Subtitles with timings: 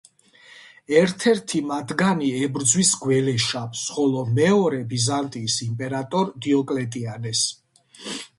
[1.01, 7.47] ერთ-ერთი მათგანი ებრძვის გველეშაპს ხოლო მეორე ბიზანტიის იმპერატორ დიოკლეტიანეს.